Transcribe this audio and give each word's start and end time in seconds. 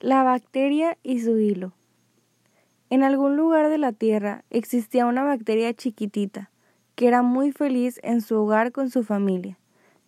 La 0.00 0.22
bacteria 0.22 0.98
y 1.02 1.20
su 1.20 1.38
hilo. 1.38 1.72
En 2.90 3.02
algún 3.02 3.34
lugar 3.34 3.70
de 3.70 3.78
la 3.78 3.92
Tierra 3.92 4.44
existía 4.50 5.06
una 5.06 5.24
bacteria 5.24 5.72
chiquitita, 5.72 6.50
que 6.96 7.08
era 7.08 7.22
muy 7.22 7.50
feliz 7.50 7.98
en 8.02 8.20
su 8.20 8.36
hogar 8.36 8.72
con 8.72 8.90
su 8.90 9.04
familia. 9.04 9.58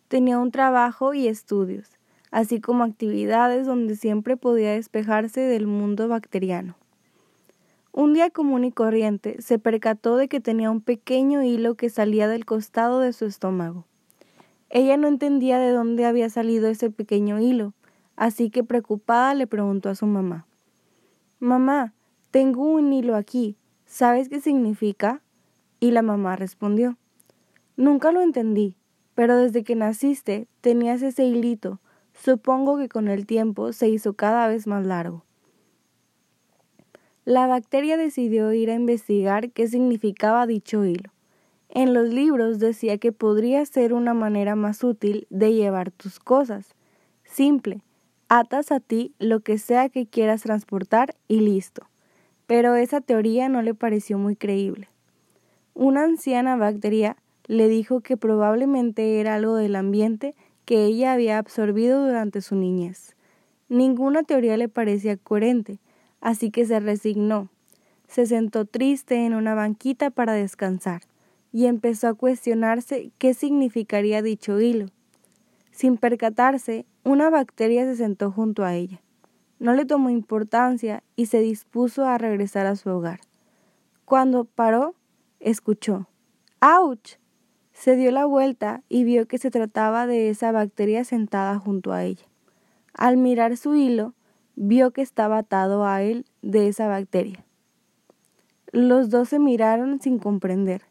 Tenía 0.08 0.38
un 0.38 0.50
trabajo 0.50 1.14
y 1.14 1.26
estudios, 1.26 1.88
así 2.30 2.60
como 2.60 2.84
actividades 2.84 3.66
donde 3.66 3.96
siempre 3.96 4.36
podía 4.36 4.72
despejarse 4.72 5.40
del 5.40 5.66
mundo 5.66 6.06
bacteriano. 6.06 6.76
Un 7.90 8.12
día 8.12 8.28
común 8.28 8.64
y 8.64 8.72
corriente 8.72 9.40
se 9.40 9.58
percató 9.58 10.18
de 10.18 10.28
que 10.28 10.40
tenía 10.40 10.70
un 10.70 10.82
pequeño 10.82 11.42
hilo 11.42 11.76
que 11.76 11.88
salía 11.88 12.28
del 12.28 12.44
costado 12.44 13.00
de 13.00 13.14
su 13.14 13.24
estómago. 13.24 13.86
Ella 14.68 14.98
no 14.98 15.08
entendía 15.08 15.58
de 15.58 15.70
dónde 15.70 16.04
había 16.04 16.28
salido 16.28 16.68
ese 16.68 16.90
pequeño 16.90 17.40
hilo, 17.40 17.72
así 18.18 18.50
que 18.50 18.64
preocupada 18.64 19.32
le 19.34 19.46
preguntó 19.46 19.88
a 19.88 19.94
su 19.94 20.04
mamá. 20.04 20.46
Mamá, 21.38 21.94
tengo 22.32 22.64
un 22.64 22.92
hilo 22.92 23.14
aquí, 23.14 23.56
¿sabes 23.86 24.28
qué 24.28 24.40
significa? 24.40 25.22
Y 25.78 25.92
la 25.92 26.02
mamá 26.02 26.34
respondió, 26.34 26.98
Nunca 27.76 28.10
lo 28.10 28.20
entendí, 28.20 28.76
pero 29.14 29.36
desde 29.36 29.62
que 29.62 29.76
naciste 29.76 30.48
tenías 30.60 31.00
ese 31.02 31.24
hilito, 31.24 31.80
supongo 32.12 32.76
que 32.76 32.88
con 32.88 33.06
el 33.06 33.24
tiempo 33.24 33.72
se 33.72 33.88
hizo 33.88 34.14
cada 34.14 34.48
vez 34.48 34.66
más 34.66 34.84
largo. 34.84 35.24
La 37.24 37.46
bacteria 37.46 37.96
decidió 37.96 38.52
ir 38.52 38.70
a 38.70 38.74
investigar 38.74 39.52
qué 39.52 39.68
significaba 39.68 40.46
dicho 40.46 40.84
hilo. 40.84 41.12
En 41.68 41.94
los 41.94 42.08
libros 42.08 42.58
decía 42.58 42.98
que 42.98 43.12
podría 43.12 43.64
ser 43.64 43.92
una 43.92 44.12
manera 44.12 44.56
más 44.56 44.82
útil 44.82 45.28
de 45.30 45.52
llevar 45.52 45.92
tus 45.92 46.18
cosas. 46.18 46.74
Simple, 47.24 47.82
atas 48.28 48.72
a 48.72 48.80
ti 48.80 49.14
lo 49.18 49.40
que 49.40 49.58
sea 49.58 49.88
que 49.88 50.06
quieras 50.06 50.42
transportar 50.42 51.14
y 51.28 51.40
listo. 51.40 51.88
Pero 52.46 52.74
esa 52.76 53.00
teoría 53.00 53.48
no 53.48 53.62
le 53.62 53.74
pareció 53.74 54.18
muy 54.18 54.36
creíble. 54.36 54.88
Una 55.74 56.04
anciana 56.04 56.56
bacteria 56.56 57.16
le 57.46 57.68
dijo 57.68 58.00
que 58.00 58.16
probablemente 58.16 59.20
era 59.20 59.36
algo 59.36 59.54
del 59.54 59.76
ambiente 59.76 60.34
que 60.64 60.84
ella 60.84 61.14
había 61.14 61.38
absorbido 61.38 62.04
durante 62.04 62.42
su 62.42 62.54
niñez. 62.54 63.16
Ninguna 63.68 64.22
teoría 64.22 64.56
le 64.56 64.68
parecía 64.68 65.16
coherente, 65.16 65.78
así 66.20 66.50
que 66.50 66.66
se 66.66 66.80
resignó. 66.80 67.48
Se 68.06 68.26
sentó 68.26 68.64
triste 68.64 69.26
en 69.26 69.34
una 69.34 69.54
banquita 69.54 70.10
para 70.10 70.32
descansar 70.32 71.02
y 71.52 71.66
empezó 71.66 72.08
a 72.08 72.14
cuestionarse 72.14 73.10
qué 73.18 73.34
significaría 73.34 74.20
dicho 74.22 74.60
hilo. 74.60 74.86
Sin 75.78 75.96
percatarse, 75.96 76.86
una 77.04 77.30
bacteria 77.30 77.84
se 77.84 77.94
sentó 77.94 78.32
junto 78.32 78.64
a 78.64 78.74
ella. 78.74 79.00
No 79.60 79.74
le 79.74 79.84
tomó 79.84 80.10
importancia 80.10 81.04
y 81.14 81.26
se 81.26 81.38
dispuso 81.38 82.04
a 82.04 82.18
regresar 82.18 82.66
a 82.66 82.74
su 82.74 82.90
hogar. 82.90 83.20
Cuando 84.04 84.44
paró, 84.44 84.96
escuchó 85.38 86.08
¡Auch! 86.58 87.20
Se 87.72 87.94
dio 87.94 88.10
la 88.10 88.24
vuelta 88.24 88.82
y 88.88 89.04
vio 89.04 89.28
que 89.28 89.38
se 89.38 89.52
trataba 89.52 90.08
de 90.08 90.30
esa 90.30 90.50
bacteria 90.50 91.04
sentada 91.04 91.60
junto 91.60 91.92
a 91.92 92.02
ella. 92.02 92.26
Al 92.92 93.16
mirar 93.16 93.56
su 93.56 93.76
hilo, 93.76 94.14
vio 94.56 94.90
que 94.90 95.02
estaba 95.02 95.38
atado 95.38 95.86
a 95.86 96.02
él 96.02 96.24
de 96.42 96.66
esa 96.66 96.88
bacteria. 96.88 97.44
Los 98.72 99.10
dos 99.10 99.28
se 99.28 99.38
miraron 99.38 100.00
sin 100.00 100.18
comprender, 100.18 100.82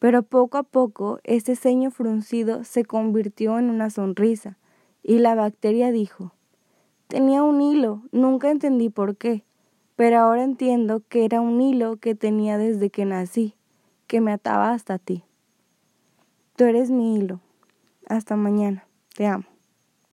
pero 0.00 0.24
poco 0.24 0.58
a 0.58 0.64
poco 0.64 1.20
ese 1.22 1.54
ceño 1.54 1.92
fruncido 1.92 2.64
se 2.64 2.84
convirtió 2.84 3.60
en 3.60 3.70
una 3.70 3.90
sonrisa 3.90 4.58
y 5.04 5.18
la 5.18 5.36
bacteria 5.36 5.92
dijo, 5.92 6.32
tenía 7.06 7.44
un 7.44 7.60
hilo, 7.60 8.02
nunca 8.10 8.50
entendí 8.50 8.88
por 8.88 9.16
qué, 9.16 9.44
pero 9.94 10.18
ahora 10.18 10.42
entiendo 10.42 11.02
que 11.08 11.24
era 11.24 11.40
un 11.40 11.60
hilo 11.60 11.98
que 11.98 12.16
tenía 12.16 12.58
desde 12.58 12.90
que 12.90 13.04
nací, 13.04 13.54
que 14.08 14.20
me 14.20 14.32
ataba 14.32 14.72
hasta 14.72 14.98
ti. 14.98 15.22
Tú 16.56 16.64
eres 16.64 16.90
mi 16.90 17.16
hilo. 17.16 17.40
Hasta 18.06 18.36
mañana. 18.36 18.84
Te 19.14 19.26
amo. 19.26 19.44